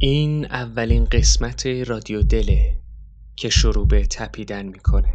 [0.00, 2.78] این اولین قسمت رادیو دله
[3.36, 5.14] که شروع به تپیدن می‌کنه.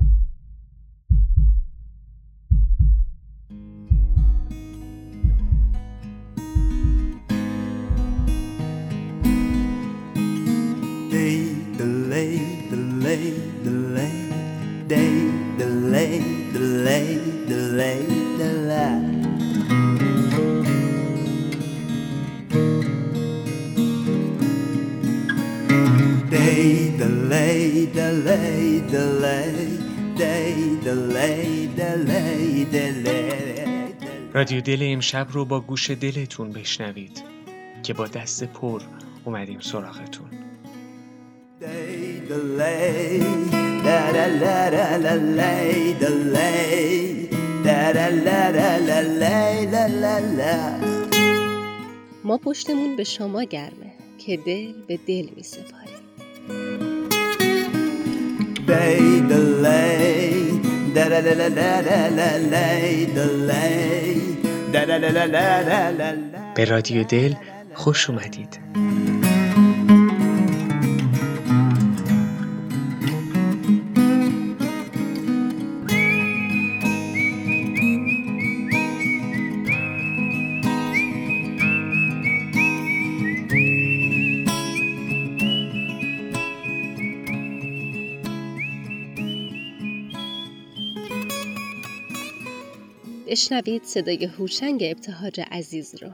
[34.66, 37.23] دل امشب رو با گوش دلتون بشنوید
[37.84, 38.81] که با دست پر
[39.26, 40.30] اومدیم سراغتون
[52.23, 55.84] ما پشتمون به شما گرمه که دل به دل می سپاره
[63.48, 64.42] دی
[66.55, 67.33] به رادیو دل
[67.73, 68.59] خوش اومدید.
[93.44, 96.09] بشنوید صدای هوشنگ ابتهاج عزیز رو.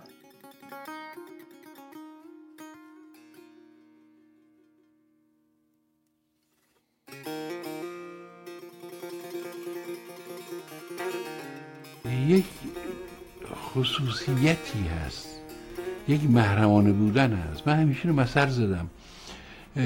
[12.27, 12.45] یک
[13.73, 15.27] خصوصیتی هست.
[16.07, 17.67] یک محرمانه بودن هست.
[17.67, 18.89] من همیشه رو مثل زدم.
[19.77, 19.85] اه،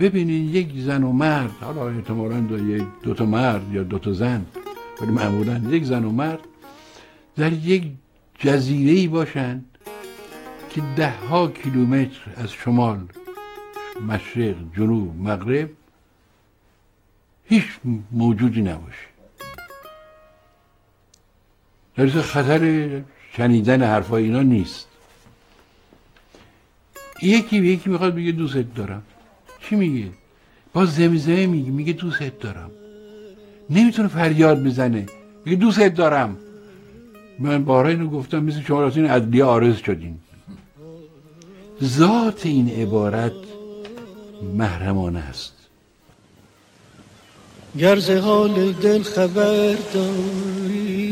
[0.00, 4.46] ببینید یک زن و مرد حالا احتمالا دو دو تا مرد یا دو تا زن
[5.00, 6.51] ولی معمولا یک زن و مرد
[7.36, 7.90] در یک
[8.38, 9.64] جزیره ای باشند
[10.70, 13.00] که ده ها کیلومتر از شمال
[14.08, 15.70] مشرق جنوب مغرب
[17.44, 17.64] هیچ
[18.12, 19.06] موجودی نباشه.
[21.96, 23.02] در خطر
[23.36, 24.86] شنیدن حرفای اینا نیست.
[27.22, 29.02] یکی یکی می‌خواد بگه دوست دارم.
[29.60, 30.10] چی میگه؟
[30.72, 32.70] باز زمزمه میگه میگه دوست دارم.
[33.70, 35.06] نمی‌تونه فریاد بزنه.
[35.44, 36.36] میگه دوست دارم.
[37.42, 40.18] من بارها اینو گفتم مثل شما راستی این آرز شدین.
[41.84, 43.32] ذات این عبارت
[44.56, 45.52] محرمانه است.
[47.78, 51.10] گر ز حال دل خبر داری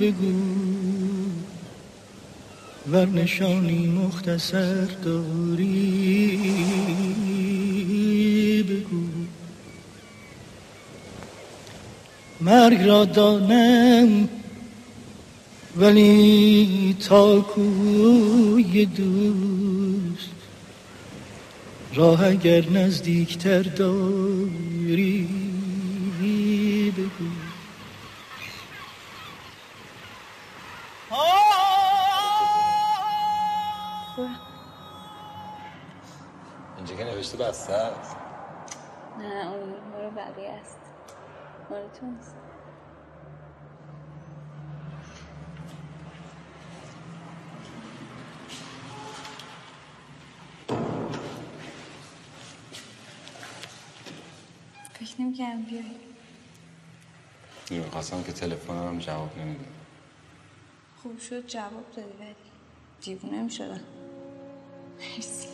[0.00, 0.42] بگو.
[2.92, 5.68] ور نشانی مختصر داری
[8.62, 9.04] بگو.
[12.40, 14.28] مرگ را دانم
[15.80, 20.30] ولی تا کوی دوست
[21.94, 25.28] راه اگر نزدیکتر داری
[26.96, 27.30] بگو.
[36.76, 38.16] اینجا که نوشته بسته است
[39.18, 40.78] نه اون مال بقیه است.
[41.70, 42.47] مال تو نیست.
[55.18, 55.84] نمی‌کردم بیای
[57.84, 59.64] می‌خواستم که تلفنم هم جواب نمیده
[61.02, 62.34] خوب شد جواب دادی ولی
[63.00, 63.80] دیوونه می‌شدم.
[65.00, 65.48] مرسی.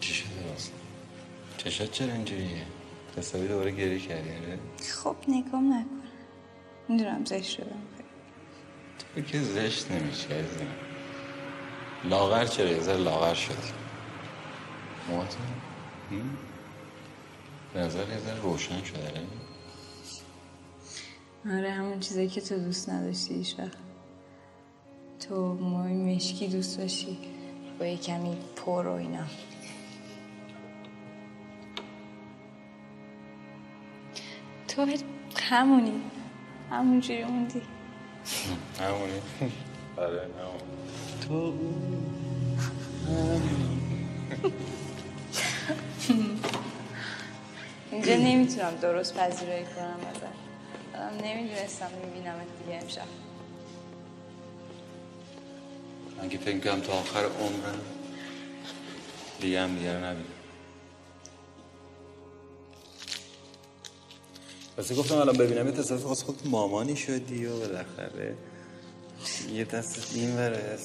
[0.00, 0.72] چی شده راست؟
[1.58, 2.66] چشات چرا اینجوریه؟
[3.16, 4.58] حسابی دوباره گریه کردی آره؟
[5.02, 6.02] خب نگام نکن.
[6.88, 7.82] می‌دونم زشت شدم.
[9.14, 10.66] تو که زشت نمیشه عزیزم.
[12.04, 13.72] لاغر چرا؟ یه لاغر شدی.
[15.08, 15.69] موهاتو هم؟
[17.74, 19.22] به نظر یه ذره روشن شده آره؟
[21.58, 23.76] آره همون چیزایی که تو دوست نداشتی وقت.
[25.28, 27.18] تو موی مشکی دوست داشتی
[27.78, 29.24] با یه کمی پر و اینا.
[34.68, 34.86] تو
[35.42, 36.02] همونی.
[36.70, 37.62] همونجوری موندی.
[38.80, 39.20] همونی؟
[39.96, 40.60] آره همون.
[41.20, 41.54] تو
[47.92, 50.22] اینجا نمی‌تونم درست پذیرایی کنم ازت.
[50.94, 52.34] آدم نمی‌دونستم می‌بینم
[52.64, 53.06] دیگه امشب.
[56.18, 57.80] من که فکر کنم تا آخر عمرم
[59.40, 60.24] دیگه هم دیگه رو نبینم.
[64.76, 68.34] واسه گفتم الان ببینم یه تصادف خواست خود مامانی شدی و بالاخره
[69.52, 70.78] یه دست این وره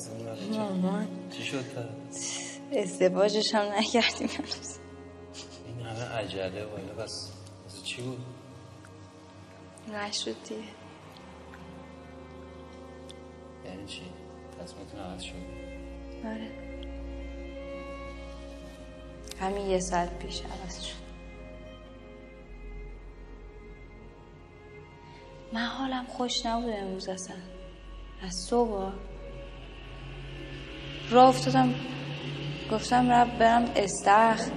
[0.51, 1.07] مامان؟
[1.37, 4.74] چی شد تا؟ ازدواجش هم نکردیم هنوز.
[5.95, 7.31] همه عجله و اینا بس.
[7.65, 8.25] بس چی بود؟
[9.93, 10.61] نشد دیگه
[13.65, 14.01] یعنی چی؟
[14.59, 15.33] تصمیمتون عوض شد؟
[16.25, 16.51] آره.
[19.41, 21.05] همین یه ساعت پیش عوض شد.
[25.53, 27.35] من حالم خوش نبود امروز اصلا.
[28.21, 28.91] از صبح
[31.09, 31.73] راه افتادم.
[32.71, 34.49] گفتم رب برم استخ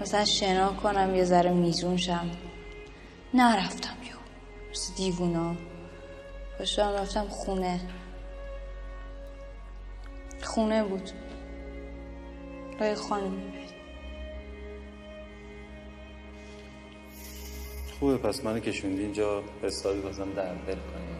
[0.00, 2.30] مثلا شنا کنم یه ذره میزون شم.
[3.34, 4.16] نرفتم یو.
[4.70, 5.56] مثل دیوونا.
[6.58, 7.80] پاشتم رفتم خونه.
[10.42, 11.10] خونه بود.
[12.80, 13.42] لای خانم.
[17.98, 21.16] خوبه پس منو کشوندی اینجا حسابی بازم در دل کنی.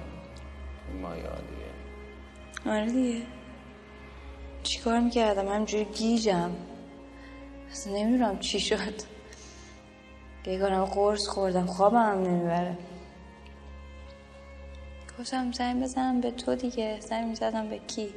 [0.92, 2.70] این مایه دیگه.
[2.70, 3.22] آره دیگه.
[4.62, 6.50] چیکار می‌کردم؟ همجوری گیجم.
[7.70, 8.94] اصلا نمی‌دونم چی شد.
[10.44, 12.78] کنم قرص خوردم خوابم هم نمی‌بره.
[15.18, 17.00] گفتم زنگ بزنم به تو دیگه.
[17.00, 18.14] زنگ می‌زدم به کی؟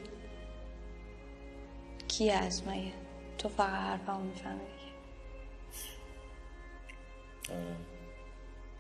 [2.07, 2.91] کی هست مگه؟
[3.37, 4.93] تو فقط حرفمو می‌فهمی دیگه.
[7.53, 7.75] آره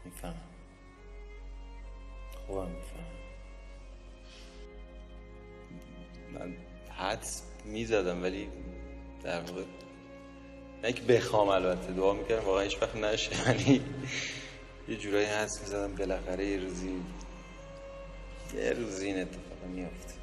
[0.05, 0.35] می‌فهمم.
[2.47, 3.03] خوبم می‌فهمم.
[6.33, 6.55] من
[6.97, 8.49] حدس می‌زدم ولی
[9.23, 9.63] در واقع
[10.83, 13.31] نه که بخوام البته دعا می‌کردم واقعا هیچ وقت نشه.
[13.47, 13.81] ولی
[14.87, 17.01] یه جورایی حدس می‌زدم بالاخره یه روزی
[18.55, 20.13] یه روزی این اتفاق میافته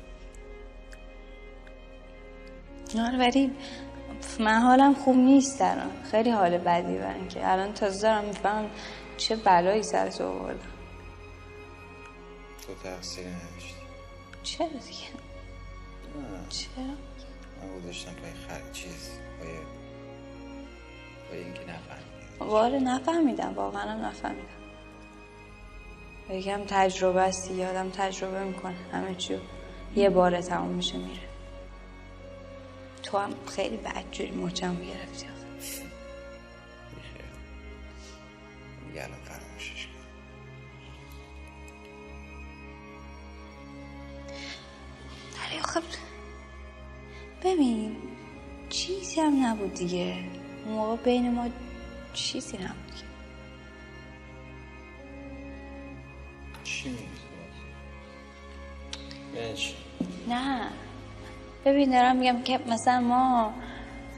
[2.99, 3.51] آره ولی
[4.41, 5.91] من حالم خوب نیست الان.
[6.11, 8.71] خیلی حال بدی برن که الان تازه دارم می‌فهمم
[9.17, 10.61] چه بلایی سر تو آوردم.
[12.67, 13.75] تو تقصیری نداشتی.
[14.43, 15.09] چرا دیگه؟
[16.17, 16.49] نه.
[16.49, 16.85] چرا؟
[17.63, 19.11] من گذاشتم پای خر چیز
[19.41, 19.80] پای
[21.31, 22.39] پای اینکه نفهمیدی.
[22.41, 24.47] واره نفهمیدم واقعا هم نفهمیدم.
[26.31, 28.77] یکم تجربه است آدم تجربه می‌کنه.
[28.93, 29.39] همه چیو
[29.97, 31.31] یه باره تموم میشه میره.
[33.03, 35.47] تو هم خیلی بدجوری مچم گرفتی آخه.
[35.57, 35.83] میشه.
[38.89, 39.93] دیگه الان فراموشش کن
[45.39, 45.81] ولی آخه
[47.45, 47.97] ببین
[48.69, 50.25] چیزی هم نبود دیگه.
[50.67, 51.49] اون موقع بین ما
[52.15, 52.71] چیزی نبود.
[56.65, 57.03] چی میگی
[59.35, 59.75] یعنی چی
[60.29, 60.61] نه
[61.65, 63.53] ببین دارم میگم که مثلا ما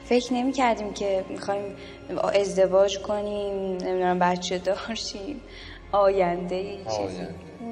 [0.04, 1.76] فکر نمی کردیم که می‌خوایم
[2.34, 5.40] ازدواج کنیم نمی‌دونم بچه دار شیم
[5.92, 7.26] آینده ای چیزی.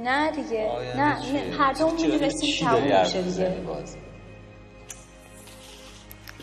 [0.05, 3.47] نه دیگه نه؟ نه هر دوم چی داری- می‌دونستیم چی تموم میشه دیگه؟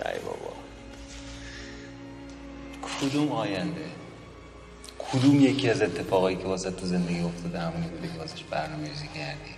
[0.06, 0.47] ای بابا
[3.02, 3.86] کدوم آینده؟
[5.00, 9.08] کدوم یکی از اتفاقایی که واسه تو زندگی افتاده همونی بوده که واسش برنامه ریزی
[9.08, 9.52] کردی؟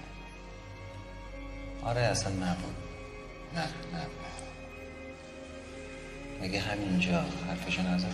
[1.84, 2.76] آره اصلا نبود.
[3.56, 3.64] نه
[4.00, 4.30] نبود
[6.42, 8.14] مگه همینجا حرفشو نزد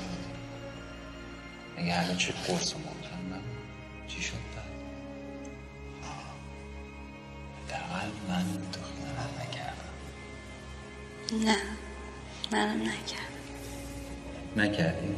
[1.78, 3.44] مگه همه چی قرص و محکم
[4.08, 4.66] چی شد بعد؟
[7.68, 9.92] حداقل من تو خیانت نکردم.
[11.46, 11.58] نه
[12.52, 13.35] منم نکردم.
[14.56, 15.16] نکردی؟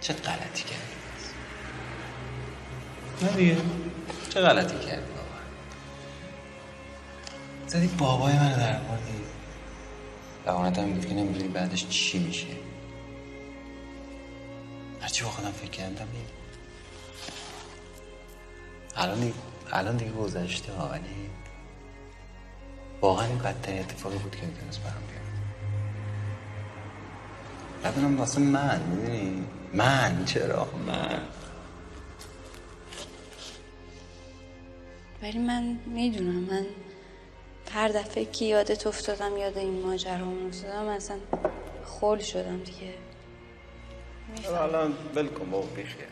[0.00, 0.94] چه غلطی کردی؟
[3.22, 3.56] نه دیگه.
[4.30, 5.38] چه غلطی کردی بابا؟
[7.66, 9.12] زدی بابای من در آوردی.
[10.44, 12.46] بهانت هم که نمی‌دونی بعدش چی میشه.
[15.00, 16.06] هرچی با خودم فکر کردم
[18.96, 19.34] الان دیگه-
[19.72, 21.30] الان دیگه گذشته ها ولی
[23.00, 25.19] واقعا این بدترین اتفاقی بود که می‌تونست برام بیفته.
[27.84, 29.44] بدونم واسه من می‌دونی؟
[29.74, 31.20] من چرا؟ من.
[35.22, 36.66] ولی من می‌دونم من
[37.72, 41.16] هر دفعه که یادت افتادم یاد این ماجرا افتادم اصلا
[41.84, 42.94] خول شدم دیگه.
[44.46, 46.08] الان ول کن بابا بیخیال.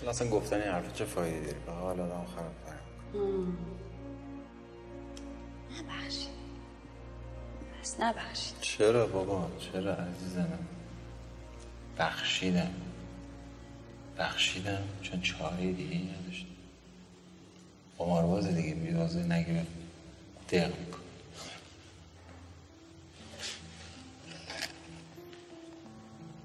[0.00, 2.78] الان اصلا گفتن این حرف چه فایده داری به حال آدم خراب کنه
[5.78, 6.41] نبخشید.
[7.92, 8.54] نیست نبخشید.
[8.60, 10.58] چرا بابا؟ چرا عزیزم؟
[11.98, 12.70] بخشیدم.
[14.18, 16.46] بخشیدم چون چاره دیگه نداشتم.
[17.98, 19.66] قمارباز دیگه بیوازه نگه
[20.48, 20.98] دق میکن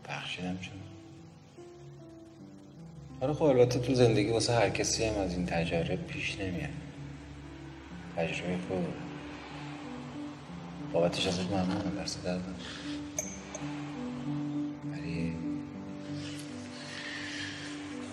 [0.10, 0.74] بخشیدم چون
[3.22, 6.70] آره خب البته تو زندگی واسه هر کسی هم از این تجارب پیش نمیاد.
[8.16, 9.07] تجربه خود
[10.94, 12.44] بابتش ازش ممنونم درست درد
[14.92, 15.36] ولی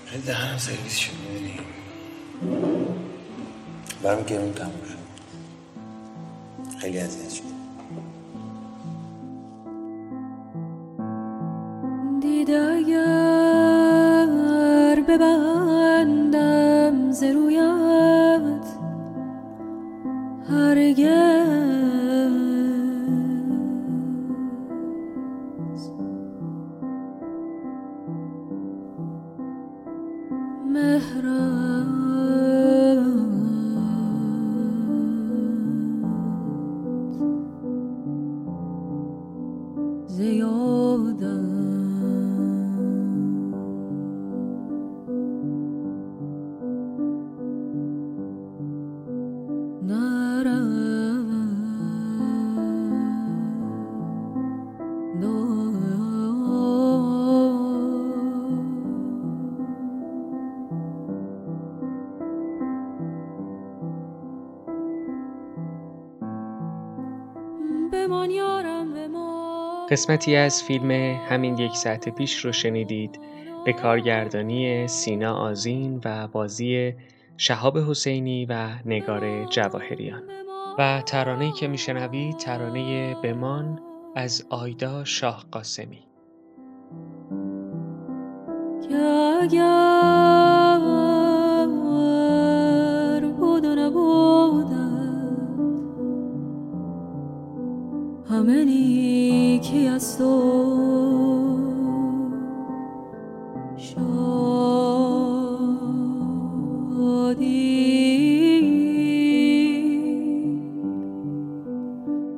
[0.06, 1.60] خیلی دهنم سرویس شد می‌دونی؟
[4.02, 4.98] برام گرون تموم شد.
[6.80, 7.44] خیلی اذیت شد.
[12.20, 14.26] دیده اگر
[69.94, 70.90] قسمتی از فیلم
[71.28, 73.20] همین یک ساعت پیش رو شنیدید.
[73.64, 76.94] به کارگردانی سینا آزین و بازی
[77.36, 80.22] شهاب حسینی و نگار جواهریان.
[80.78, 83.80] و ترانه‌ای که میشنوید ترانه بمان
[84.16, 86.02] از آیدا شاه قاسمی.
[98.44, 100.24] همه نیکی از تو؟
[103.76, 104.34] شادی.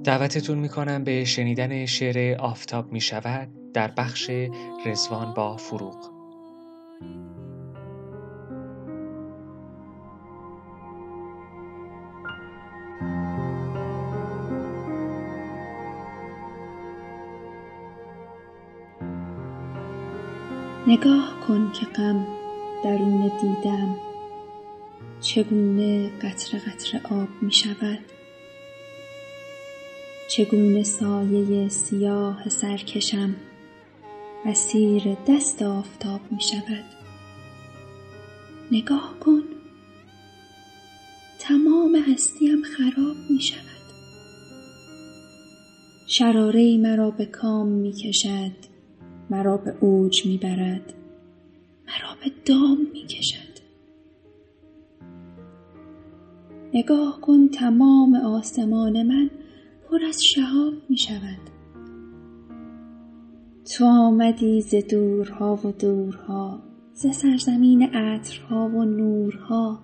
[0.10, 4.32] دعوتتون می‌کنم به شنیدن شعر آفتاب می شود در بخش
[4.86, 6.12] رزوان با فروغ.
[20.88, 22.28] نگاه کن که غم
[22.84, 23.96] درون دیدم
[25.22, 28.19] چگونه قطره قطره آب می شود
[30.30, 33.36] چگونه سایه سیاه سرکشم
[34.46, 36.86] اسیر دست آفتاب می شود.
[38.72, 39.44] نگاه کن.
[41.40, 43.60] تمام هستیم خراب می شود.
[46.08, 48.52] شراره مرا به کام می کشد.
[49.30, 50.94] مرا به اوج می برد.
[51.88, 53.60] مرا به دام می کشد.
[56.74, 59.30] نگاه کن تمام آسمان من.
[59.92, 61.50] پر از شهاب می شود
[63.66, 66.60] تو آمدی ز دورها و دورها
[66.94, 69.80] ز سرزمین عطرها و نورها.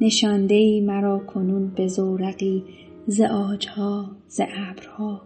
[0.00, 2.64] نشانده ای مرا کنون به زورقی
[3.06, 5.22] ز آجها ز ابرها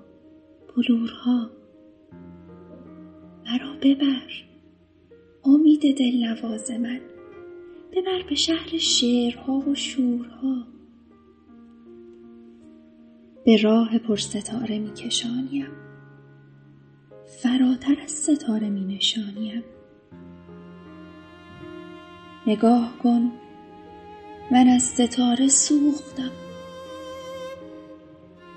[0.76, 1.50] بلورها.
[3.46, 4.32] مرا ببر
[5.44, 7.00] امید دل نواز من.
[7.92, 10.69] ببر به شهر شعرها و شورها.
[13.44, 15.66] به راه پر ستاره می کشانیم.
[17.42, 19.64] فراتر از ستاره می نشانیم.
[22.46, 23.32] نگاه کن
[24.50, 26.30] من از ستاره سوختم.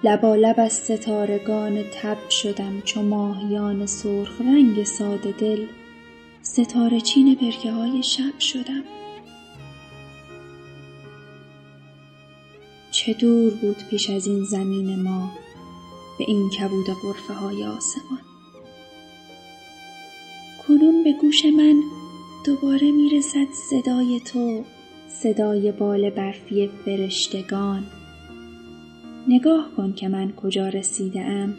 [0.04, 5.66] لبالب از ستارگان تب شدم چو ماهیان سرخ رنگ ساده دل.
[6.42, 8.84] ستاره چین برگه های شب شدم.
[13.06, 15.32] چه دور بود پیش از این زمین ما
[16.20, 18.20] به این کبود غرفه های آسمان؟
[20.68, 21.84] کنون به گوش من
[22.46, 24.64] دوباره می‌رسد صدای تو
[25.08, 27.84] صدای بال برفی فرشتگان.
[29.28, 31.56] نگاه کن که من کجا رسیده ام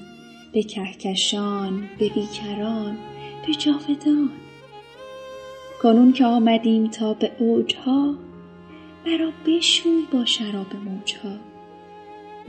[0.53, 2.97] به کهکشان به بیکران
[3.47, 4.31] به جاودان.
[5.83, 8.15] کنون که آمدیم تا به اوجها
[9.07, 11.37] مرا بشوی با شراب موجها.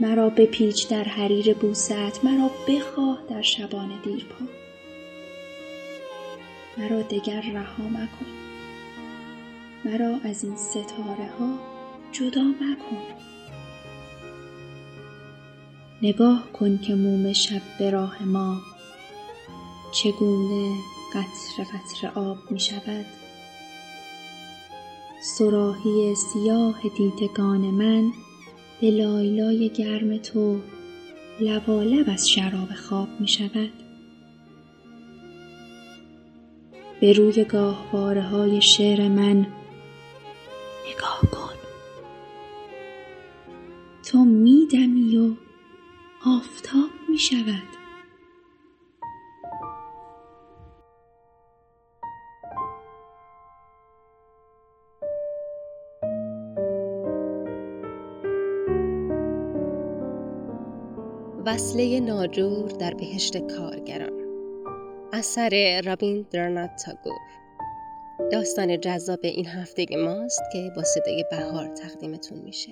[0.00, 4.44] مرا بپیچ در حریر بوسهات مرا بخواه در شبان دیرپا.
[6.78, 8.26] مرا دگر رها مکن.
[9.84, 11.58] مرا از این ستاره ها
[12.12, 13.02] جدا مکن.
[16.02, 18.60] نگاه کن که موم شب به راه ما
[19.92, 20.76] چگونه
[21.14, 23.06] قطره قطره آب می شود
[25.20, 28.12] سراحی سیاه دیدگان من
[28.80, 30.60] به لایلای گرم تو
[31.40, 33.72] لبالب از شراب خواب می شود.
[37.00, 39.46] به روی گاهواره های شعر من
[40.88, 41.54] نگاه کن.
[44.04, 45.34] تو میدمی و
[46.26, 47.75] آفتاب می شود.
[61.46, 64.26] وصله ناجور در بهشت کارگران.
[65.12, 67.20] اثر رابین درنات تاگور.
[68.32, 72.70] داستان جذاب این هفته ماست که با صدای بهار تقدیمتون میشه.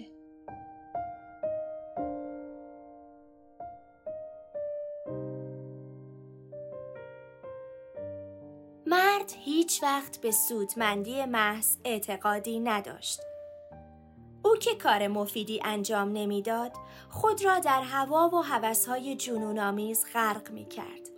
[8.86, 13.20] مرد هیچ وقت به سودمندی محض اعتقادی نداشت.
[14.56, 16.72] که کار مفیدی انجام نمی‌داد،
[17.10, 21.08] خود را در هوا و هوسهای جنونآمیز غرق می کرد.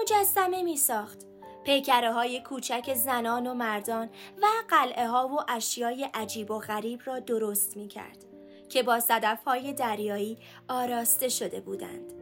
[0.00, 1.18] مجسمه می ساخت.
[1.64, 4.10] پیکره های کوچک زنان و مردان
[4.42, 8.24] و قلعه ها و اشیای عجیب و غریب را درست می کرد
[8.68, 12.12] که با صدف های دریایی آراسته شده بودند.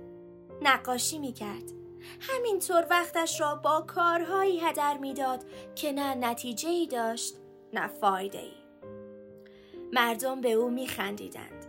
[0.63, 1.73] نقاشی می کرد.
[2.21, 7.35] همینطور وقتش را با کارهایی هدر می‌داد که نه نتیجه ای داشت
[7.73, 8.60] نه فایده ای.
[9.93, 11.67] مردم به او می خندیدند.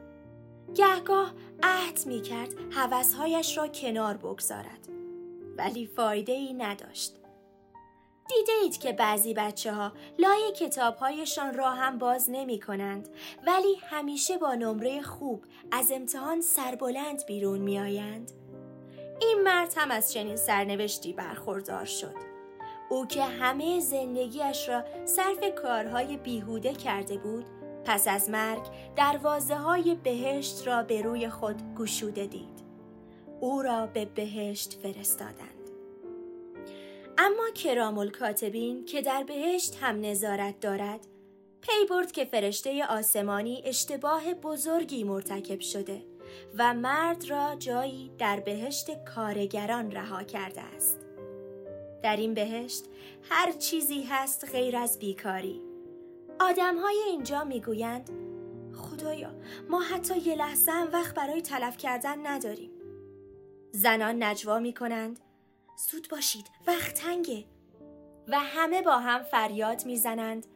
[0.76, 4.88] گهگاه عهد می کرد حوثهایش را کنار بگذارد
[5.58, 7.16] ولی فایده ای نداشت.
[8.30, 13.10] دیده اید که بعضی بچه ها لای کتابهایشان را هم باز نمی کنند
[13.48, 18.32] ولی همیشه با نمره خوب از امتحان سربلند بیرون می آیند؟
[19.22, 22.16] این مرد هم از چنین سرنوشتی برخوردار شد.
[22.90, 27.46] او که همه زندگیش را صرف کارهای بیهوده کرده بود
[27.86, 28.62] پس از مرگ
[28.96, 32.62] دروازه های بهشت را به روی خود گشوده دید.
[33.40, 35.70] او را به بهشت فرستادند.
[37.18, 41.08] اما کرام الکاتبین که در بهشت هم نظارت دارد
[41.62, 46.02] پی برد که فرشته آسمانی اشتباه بزرگی مرتکب شده
[46.58, 51.00] و مرد را جایی در بهشت کارگران رها کرده است.
[52.04, 52.86] در این بهشت
[53.30, 55.71] هر چیزی هست غیر از بیکاری.
[56.42, 58.10] آدم های اینجا می‌گویند
[58.76, 59.32] خدایا
[59.70, 62.72] ما حتی یه لحظه هم وقت برای تلف کردن نداریم.
[63.72, 65.20] زنان نجوا می کنند
[65.90, 67.46] زود باشید وقت تنگه
[68.28, 70.48] و همه با هم فریاد می‌زنند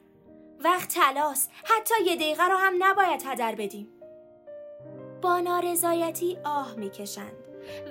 [0.59, 3.87] وقت تلاس حتی یه دقیقه رو هم نباید هدر بدیم
[5.21, 7.43] با نارضایتی آه می‌کشند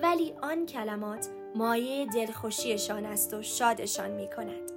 [0.03, 4.74] ولی آن کلمات مایه دلخوشیشان است و شادشان می کند.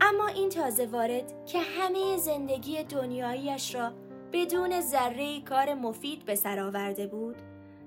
[0.00, 3.92] اما این تازه وارد که همه زندگی دنیاییش را
[4.32, 7.36] بدون ذره کار مفید به سر آورده بود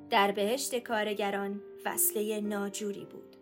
[0.09, 3.35] در بهشت کارگران وصله ناجوری بود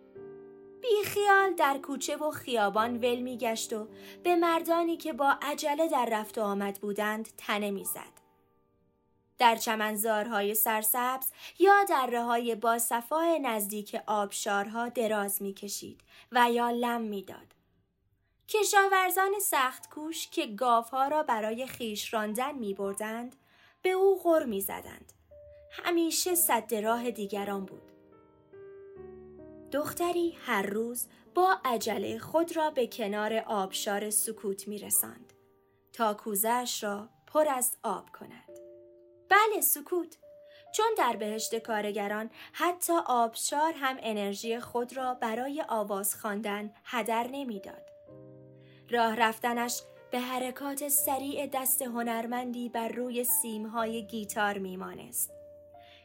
[0.82, 3.88] بی خیال در کوچه و خیابان ول می گشت و
[4.24, 8.22] به مردانی که با عجله در رفت و آمد بودند تنه می زد.
[9.38, 16.70] در چمنزارهای سرسبز یا دره های با صفای نزدیک آبشارها دراز می کشید و یا
[16.70, 17.51] لم می داد.
[18.54, 23.36] کشاورزان سخت کوش که گاوها را برای خیش راندن می بردند
[23.82, 25.14] به او غر می زدند.
[25.72, 27.92] همیشه صد راه دیگران بود.
[29.72, 35.34] دختری هر روز با عجله خود را به کنار آبشار سکوت می رسند
[35.94, 38.60] تا کوزش را پر از آب کند.
[39.30, 40.18] بله سکوت
[40.76, 47.91] چون در بهشت کارگران حتی آبشار هم انرژی خود را برای آواز خواندن هدر نمی‌داد.
[48.92, 55.32] راه رفتنش به حرکات سریع دست هنرمندی بر روی سیمهای گیتار میمانست.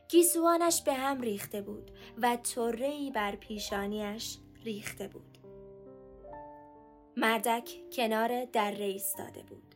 [0.08, 1.90] گیسوانش به هم ریخته بود
[2.22, 5.38] و ترهی بر پیشانیش ریخته بود.
[7.16, 9.74] مردک کنار در ایستاده بود.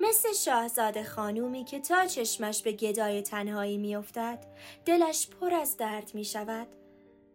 [0.00, 4.46] مثل شاهزاده خانومی که تا چشمش به گدای تنهایی میافتد
[4.84, 6.66] دلش پر از درد می شود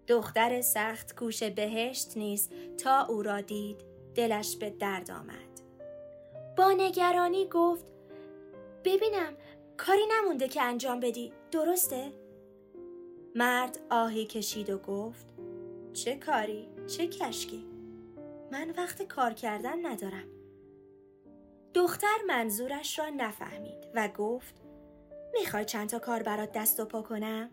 [0.08, 5.62] دختر سخت کوش بهشت نیز تا او را دید دلش به درد آمد
[6.58, 7.86] با نگرانی گفت
[8.84, 9.34] ببینم
[9.77, 12.12] کاری نمونده که انجام بدی درسته؟
[13.36, 15.34] مرد آهی کشید و گفت
[15.93, 17.65] چه کاری؟ چه کشکی؟
[18.51, 20.27] من وقت کار کردن ندارم
[21.73, 24.62] دختر منظورش را نفهمید و گفت
[25.34, 27.49] می‌خوای چند تا کار برات دست و پا کنم؟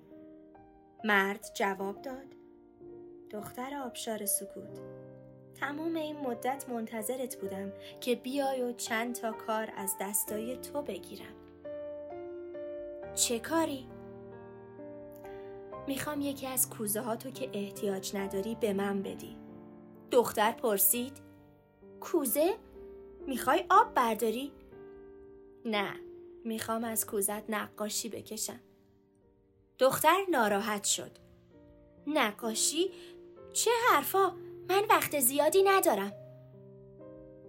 [1.05, 2.35] مرد جواب داد
[3.31, 4.81] دختر آبشار سکوت
[5.65, 11.35] تمام این مدت منتظرت بودم که بیای و چند تا کار از دستای تو بگیرم
[13.15, 13.87] چه کاری؟
[15.89, 19.37] می‌خوام یکی از کوزه ها تو که احتیاج نداری به من بدی
[20.11, 21.13] دختر پرسید
[22.01, 22.55] کوزه؟
[23.27, 24.53] می‌خوای آب برداری؟
[25.65, 25.95] نه
[26.45, 28.61] می‌خوام از کوزت نقاشی بکشم
[29.79, 31.19] دختر ناراحت شد
[32.07, 32.91] نقاشی؟
[33.53, 36.13] چه حرفا؟ من وقت زیادی ندارم.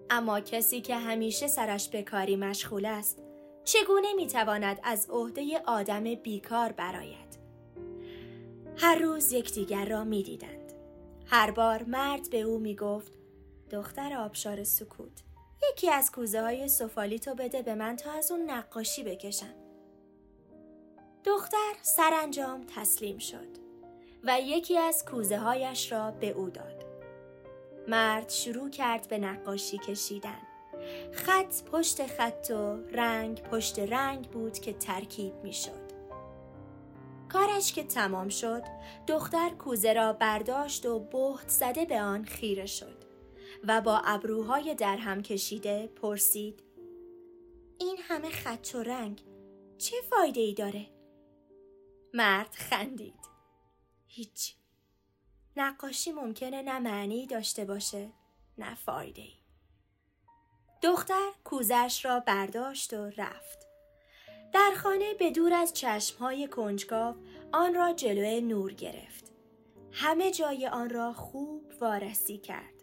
[0.09, 3.21] اما کسی که همیشه سرش به کاری مشغول است
[3.63, 7.39] چگونه می‌تواند از عهده آدم بیکار براید
[8.77, 10.73] هر روز یکدیگر را می‌دیدند.
[11.25, 13.11] هر بار مرد به او می‌گفت
[13.71, 15.23] دختر آبشار سکوت
[15.71, 19.53] یکی از کوزه های سفالیتو بده به من تا از اون نقاشی بکشم.
[21.23, 23.57] دختر سرانجام تسلیم شد
[24.23, 26.74] و یکی از کوزه هایش را به او داد.
[27.87, 30.41] مرد شروع کرد به نقاشی کشیدن
[31.11, 35.85] خط پشت خط و رنگ پشت رنگ بود که ترکیب می شد.
[37.29, 38.63] کارش که تمام شد
[39.07, 43.03] دختر کوزه را برداشت و بهت زده به آن خیره شد
[43.67, 46.63] و با ابروهای درهم کشیده پرسید
[47.79, 49.23] این همه خط و رنگ
[49.77, 50.85] چه فایده ای داره؟
[52.13, 53.19] مرد خندید
[54.07, 54.55] هیچ
[55.57, 58.09] نقاشی ممکنه نه معنی داشته باشه
[58.57, 59.33] نه فایده ای
[60.81, 63.67] دختر کوزش را برداشت و رفت
[64.53, 67.15] در خانه به دور از چشمهای کنجکاو
[67.51, 69.31] آن را جلوی نور گرفت
[69.91, 72.75] همه جای آن را خوب وارسی کرد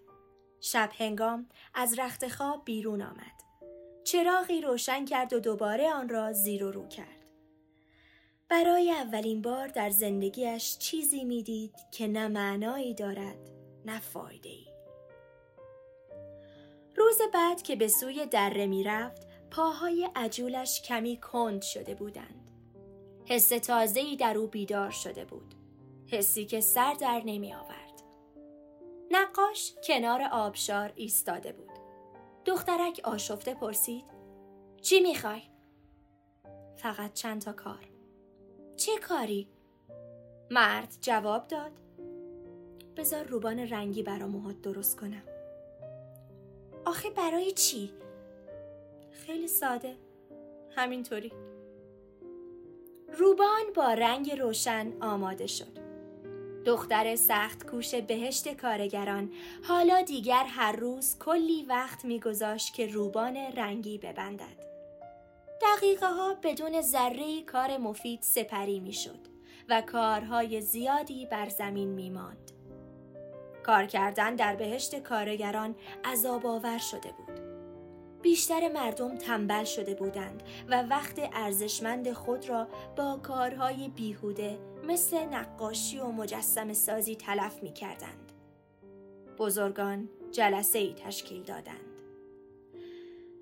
[0.60, 3.42] شب هنگام از رخت خواب بیرون آمد.
[4.04, 7.21] چراغی روشن کرد و دوباره آن را زیر و رو کرد.
[8.52, 13.38] برای اولین بار در زندگیش چیزی می‌دید که نه معنایی دارد
[13.84, 14.66] نه فایده ای.
[16.96, 22.50] روز بعد که به سوی دره می رفت پاهای عجولش کمی کند شده بودند.
[23.24, 25.54] حس تازه‌ای در او بیدار شده بود.
[26.10, 28.02] حسی که سر در نمی آورد.
[29.10, 31.78] نقاش کنار آبشار ایستاده بود.
[32.44, 34.04] دخترک آشفته پرسید
[34.82, 35.42] چی می‌خوای؟
[36.76, 37.91] فقط چند تا کار.
[38.76, 39.48] چه کاری؟
[40.50, 41.72] مرد جواب داد
[42.96, 45.22] بذار روبان رنگی برا موهات درست کنم.
[46.84, 47.92] آخه برای چی؟
[49.10, 49.96] خیلی ساده.
[50.76, 51.32] همینطوری.
[53.18, 55.82] روبان با رنگ روشن آماده شد.
[56.66, 59.32] دختر سخت کوش بهشت کارگران
[59.64, 64.71] حالا دیگر هر روز کلی وقت میگذاشت که روبان رنگی ببندد.
[65.62, 69.18] دقیقه ها بدون ذره کار مفید سپری می‌شد
[69.68, 72.52] و کارهای زیادی بر زمین می ماند.
[73.62, 77.40] کار کردن در بهشت کارگران عذاب آور شده بود.
[78.22, 85.98] بیشتر مردم تنبل شده بودند و وقت ارزشمند خود را با کارهای بیهوده مثل نقاشی
[85.98, 88.32] و مجسم سازی تلف می کردند.
[89.38, 92.01] بزرگان جلسه ای تشکیل دادند.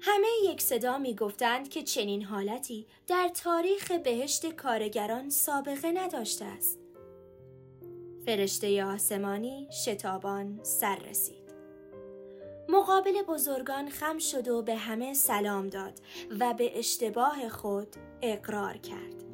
[0.03, 6.79] همه یک صدا می گفتند که چنین حالتی در تاریخ بهشت کارگران سابقه نداشته است.
[8.27, 11.51] فرشته آسمانی شتابان سر رسید.
[12.69, 16.01] مقابل بزرگان خم شد و به همه سلام داد
[16.41, 19.25] و به اشتباه خود اقرار کرد.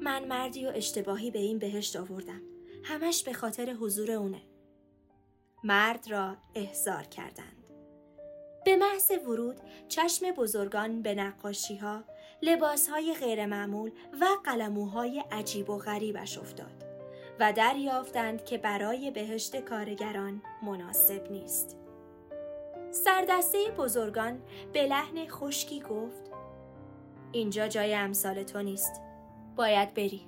[0.00, 2.42] من مردی و اشتباهی به این بهشت آوردم.
[2.84, 4.42] همش به خاطر حضور اونه.
[5.64, 7.53] مرد را احضار کردند.
[8.64, 12.04] به محض ورود چشم بزرگان به نقاشی ها،
[12.42, 16.84] لباس های غیرمعمول و قلموهای عجیب و غریبش افتاد.
[17.40, 21.76] و دریافتند که برای بهشت کارگران مناسب نیست.
[22.90, 26.30] سردسته بزرگان به لحن خشکی گفت
[27.32, 29.00] اینجا جای امثال تو نیست.
[29.56, 30.26] باید بری.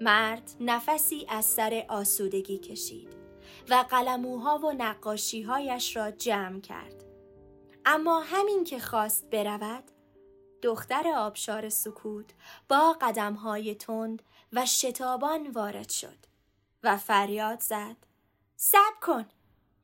[0.00, 3.17] مرد نفسی از سر آسودگی کشید
[3.70, 7.04] و قلموها و نقاشیهایش را جمع کرد.
[7.84, 9.84] اما همین که خواست برود
[10.62, 12.30] دختر آبشار سکوت
[12.68, 16.18] با قدمهای تند و شتابان وارد شد
[16.82, 17.96] و فریاد زد
[18.56, 19.24] سب کن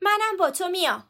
[0.03, 1.05] منم با تو میام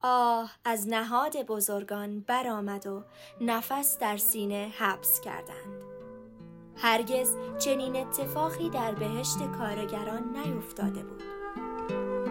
[0.00, 3.04] آه از نهاد بزرگان برآمد و
[3.40, 5.91] نفس در سینه حبس کردند
[6.76, 11.22] هرگز چنین اتفاقی در بهشت کارگران نیفتاده بود.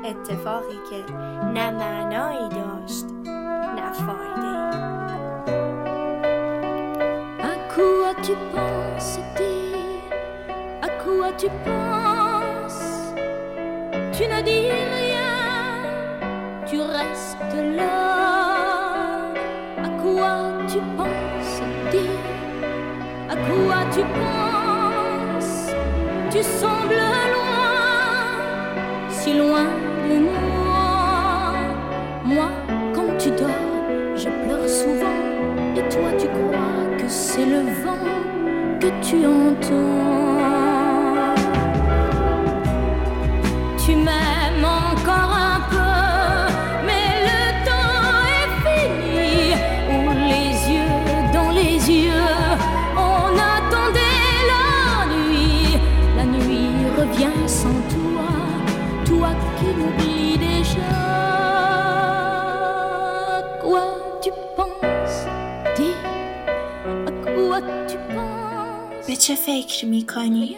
[0.05, 3.05] اتفاقی که نه معنایی داشت
[3.75, 4.61] نه فایده
[7.75, 9.19] quoi tu penses
[11.03, 13.13] quoi tu penses
[14.13, 18.20] Tu ne dis rien, tu restes là.
[23.51, 25.71] À quoi tu penses
[26.31, 29.67] Tu sembles loin, si loin
[30.09, 31.53] de moi.
[32.23, 32.49] Moi,
[32.95, 33.49] quand tu dors,
[34.15, 35.19] je pleure souvent.
[35.75, 38.07] Et toi, tu crois que c'est le vent
[38.79, 40.20] que tu entends.
[69.21, 70.55] چه فکر qu'une fois.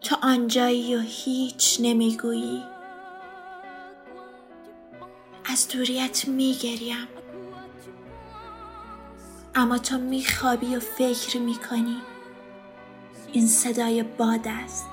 [0.00, 2.62] تو آنجایی و هیچ نمی‌گویی.
[5.44, 7.08] از دوریت میگریم.
[9.54, 12.02] اما تو میخوابی و فکر می‌کنی.
[13.32, 14.90] این صدای باد است.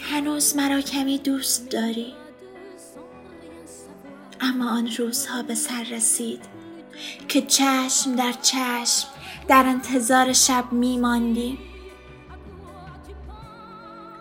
[0.00, 2.14] هنوز مرا کمی دوست داری.
[4.40, 6.44] اما آن روزها به سر رسید
[7.28, 9.13] که چشم در چشم
[9.48, 11.58] در انتظار شب میماندیم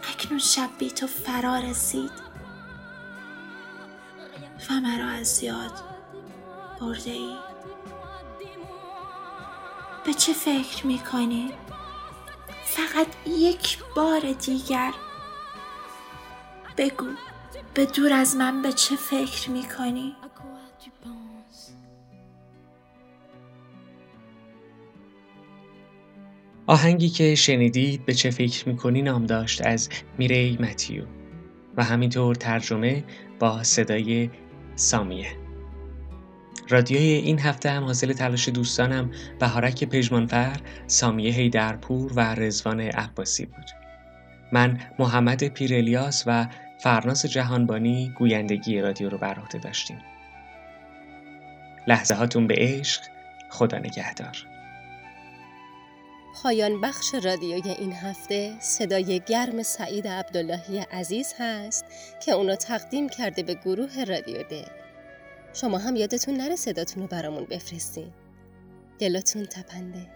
[0.09, 2.11] اکنون شب بی تو فرا رسید.
[4.69, 5.71] و مرا از یاد
[6.81, 7.35] برده ای
[10.05, 11.53] به چه فکر می کنی؟
[12.65, 14.93] فقط یک بار دیگر.
[16.77, 17.07] بگو
[17.73, 19.63] به دور از من به چه فکر می
[26.67, 31.03] آهنگی که شنیدید به چه فکر می‌کنی نام داشت از میری متیو
[31.77, 33.03] و همینطور ترجمه
[33.39, 34.29] با صدای
[34.75, 35.27] سامیه
[36.69, 43.65] رادیوی این هفته هم حاصل تلاش دوستانم بهارک پژمانفر، سامیه هیدرپور و رزوان عباسی بود.
[44.51, 46.47] من محمد پیرلیاس و
[46.79, 49.97] فرناس جهانبانی گویندگی رادیو رو بر عهده داشتیم.
[51.87, 53.01] لحظه هاتون به عشق،
[53.49, 54.52] خدا نگهدار.
[56.33, 61.85] پایان بخش رادیوی این هفته صدای گرم سعید عبداللهی عزیز هست
[62.25, 64.67] که اونو تقدیم کرده به گروه رادیو دل.
[65.53, 68.11] شما هم یادتون نره صداتون رو برامون بفرستین.
[68.99, 70.07] دلتون تپنده.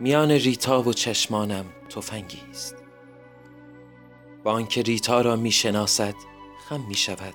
[0.00, 2.76] میان ریتا و چشمانم تفنگی است
[4.44, 6.14] با آنکه ریتا را می‌شناسد
[6.68, 7.34] خم می شود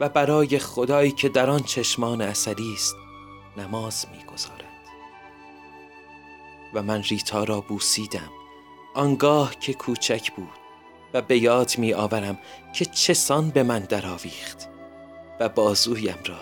[0.00, 2.94] و برای خدایی که در آن چشمان اثری است
[3.56, 4.62] نماز می‌گذارد.
[6.74, 8.30] و من ریتا را بوسیدم.
[8.94, 10.48] آنگاه که کوچک بود
[11.14, 12.38] و به یاد می آورم
[12.72, 14.68] که چسان به من درآویخت
[15.40, 16.40] و بازویم را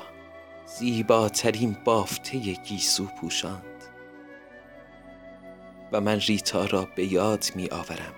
[0.78, 3.64] زیباترین بافته گیسو پوشاند.
[5.92, 8.14] و من ریتا را به یاد می آورم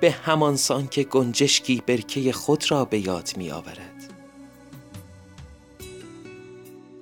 [0.00, 4.14] به همان سان که گنجشکی برکه خود را به یاد می آورد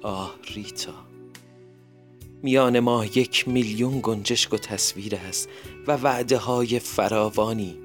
[0.03, 1.12] آه ریتا!
[2.43, 5.49] میان ما یک میلیون گنجشک و تصویر است
[5.87, 7.79] و وعده های فراوانی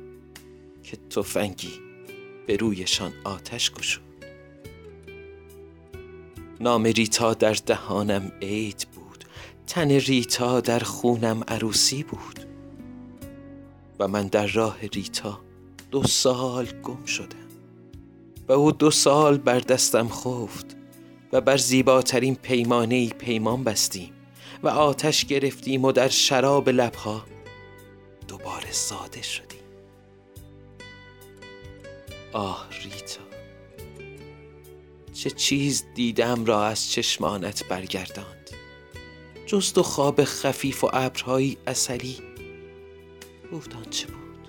[0.84, 1.74] که تفنگی
[2.48, 4.04] به رویشان آتش گشود.
[6.60, 9.26] نام ریتا در دهانم عید بود
[9.68, 12.40] تن ریتا در خونم عروسی بود
[14.00, 15.40] و من در راه ریتا
[15.92, 17.48] دو سال گم شدم
[18.48, 20.78] و او دو سال بر دستم خفت
[21.34, 24.17] و بر زیباترین پیمانه ای پیمان بستیم.
[24.64, 27.26] و آتش گرفتیم و در شراب لبها.
[28.28, 29.60] دوباره ساده شدیم.
[32.34, 33.22] آه ریتا.
[35.14, 38.50] چه چیز دیدم را از چشمانت برگرداند.
[39.46, 42.18] جز تو خواب خفیف و ابرهایی اثری
[43.54, 44.48] گفتان چه بود؟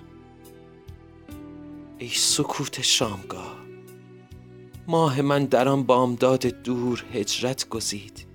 [1.97, 3.59] ای سکوت شامگاه
[4.87, 8.28] ماه من در آن بامداد دور هجرت گزید.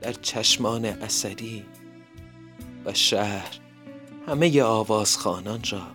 [0.00, 1.64] در چشمان اثری
[2.84, 3.58] و شهر
[4.26, 5.86] همه آوازخانان را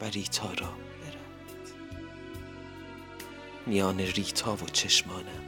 [0.00, 1.72] و ریتا را برد.
[3.66, 5.47] میان ریتا و چشمانم